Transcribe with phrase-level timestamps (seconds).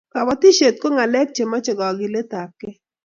[0.13, 2.77] kabatishiet ko ngalek chemache kagilet ab kee